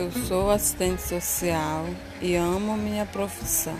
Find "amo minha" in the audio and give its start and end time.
2.34-3.04